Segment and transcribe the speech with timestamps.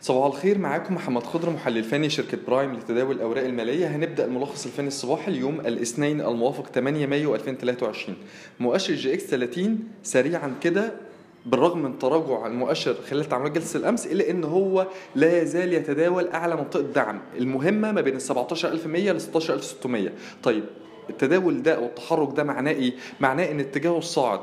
[0.00, 3.86] صباح الخير معاكم محمد خضر محلل فني شركة Prime لتداول الأوراق المالية.
[3.86, 8.16] هنبدأ الملخص الفني الصباحي اليوم الاثنين الموافق 8 مايو 2023
[8.60, 10.92] مؤشر EGX 30 سريعا كده
[11.46, 16.56] بالرغم من تراجع المؤشر خلال تعاملات جلسة الأمس إلا إن هو لا يزال يتداول أعلى
[16.56, 20.64] منطقة دعم المهمة ما بين ال 17100 ل 16600 طيب
[21.10, 24.40] التداول ده والتحرك ده معناه إيه؟ معناه إن اتجاهه الصاعد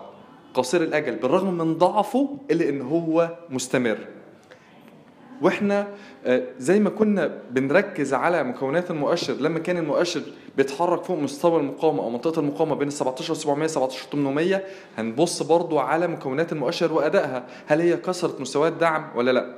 [0.53, 3.97] قصير الأجل بالرغم من ضعفه إلا إن هو مستمر.
[5.41, 5.87] وإحنا
[6.25, 10.21] آه، زي ما كنا بنركز على مكونات المؤشر لما كان المؤشر
[10.57, 14.63] بيتحرك فوق مستوى المقاومة أو منطقة المقاومة بين 17700 17800
[14.97, 19.55] هنبص برضو على مكونات المؤشر وأدائها هل هي كسرت مستويات دعم ولا لأ.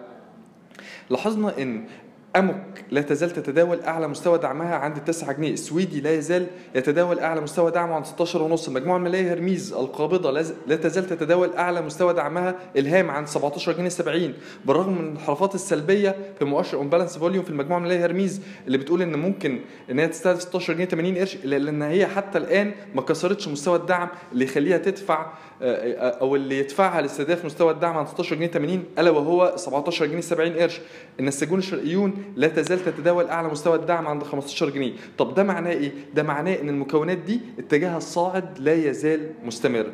[1.09, 1.85] لاحظنا إن
[2.35, 5.53] أمك لا تزال تتداول أعلى مستوى دعمها عند 9 جنيه.
[5.53, 8.67] السويدي لا يزال يتداول أعلى مستوى دعمه عند 16 ونص.
[8.67, 10.31] المجموعه الماليه هرميز القابضة
[10.67, 14.33] لا تزال تتداول أعلى مستوى دعمها إلهام عند 17 جنيه 70
[14.65, 19.01] بالرغم من الانحرافات السلبية في مؤشر on balance volume في المجموعة الماليه هيرميس اللي بتقول
[19.01, 19.59] إن ممكن
[19.91, 24.09] إن هي تستهدف 16 جنيه 80 قرش لأن هي حتى الآن ما كسرتش مستوى الدعم
[24.33, 25.25] اللي يخليها تدفع
[25.61, 30.53] أو اللي يدفعها لاستهداف مستوى الدعم عند 16 جنيه 80 ألا وهو 17 جنيه 70
[30.53, 30.81] قرش.
[31.19, 34.93] النساجون الشرقيون لا تزال تتداول أعلى مستوى الدعم عند 15 جنيه.
[35.17, 39.91] طب ده معناه إيه؟ ده معناه إن المكونات دي اتجاهها الصاعد لا يزال مستمر.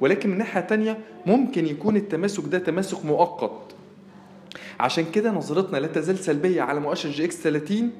[0.00, 3.74] ولكن من ناحية تانية ممكن يكون التماسك ده تماسك مؤقت.
[4.80, 7.90] عشان كده نظرتنا لا تزال سلبية على مؤشر EGX 30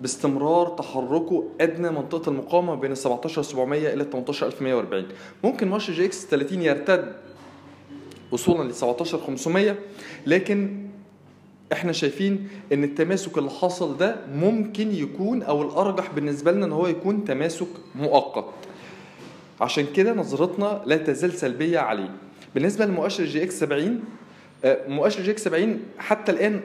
[0.00, 5.06] باستمرار تحركه أدنى منطقة المقاومة بين ال 17700 إلى 18140
[5.44, 7.12] ممكن مؤشر EGX 30 يرتد
[8.32, 9.76] وصولا ل 17500
[10.26, 10.87] لكن
[11.72, 16.86] إحنا شايفين ان التماسك اللي حصل ده ممكن يكون أو الارجح بالنسبة لنا ان هو
[16.86, 18.44] يكون تماسك مؤقت.
[19.60, 22.10] عشان كده نظرتنا لا تزال سلبية عليه.
[22.54, 24.00] بالنسبة لمؤشر EGX 70
[24.64, 26.60] مؤشر EGX 70 حتى الآن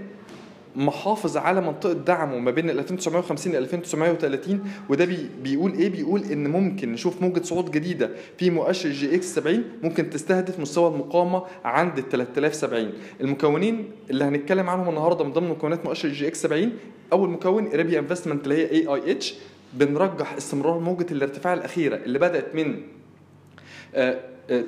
[0.76, 6.24] محافظ على منطقة دعمه ما بين ال 2950 ل 2930 وده بي بيقول إيه؟ بيقول
[6.24, 11.98] إن ممكن نشوف موجة صعود جديدة في مؤشر EGX 70 ممكن تستهدف مستوى المقاومة عند
[11.98, 12.92] ال 3070
[13.22, 16.72] المكونين اللي هنتكلم عنهم النهارده من ضمن مكونات مؤشر EGX 70
[17.14, 19.36] أول مكون Arabia Investment اللي هي AIH
[19.74, 22.82] بنرجح استمرار موجة الارتفاع الأخيرة اللي بدأت من
[23.96, 24.20] آه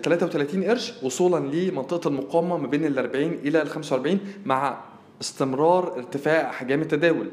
[0.04, 4.78] 33 قرش وصولا لمنطقة المقاومة ما بين ال 40 إلى ال 45 مع
[5.22, 7.30] استمرار ارتفاع احجام التداول.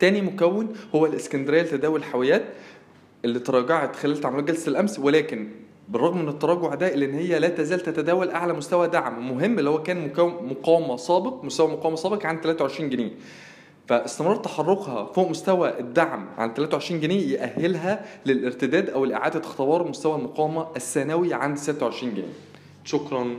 [0.00, 2.44] تاني مكون هو الإسكندرية لتداول الحاويات
[3.24, 5.48] اللي تراجعت خلال تعاملات جلسة الأمس ولكن
[5.88, 9.28] بالرغم من التراجع ده إلا إن هي لا تزال تتداول أعلى مستوى دعم.
[9.28, 10.10] مهم اللي هو كان
[10.50, 13.10] مقاومة سابق مستوى مقاومة سابق عن 23 جنيه.
[13.88, 20.66] فاستمرار تحركها فوق مستوى الدعم عن 23 جنيه يأهلها للارتداد أو لإعادة اختبار مستوى المقاومة
[20.76, 22.32] الثانوي عند 26 جنيه.
[22.84, 23.38] شكرا.